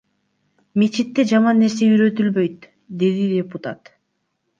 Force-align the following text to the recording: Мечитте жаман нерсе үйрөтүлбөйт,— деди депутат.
Мечитте 0.83 1.25
жаман 1.31 1.59
нерсе 1.63 1.89
үйрөтүлбөйт,— 1.89 2.65
деди 3.05 3.29
депутат. 3.35 3.93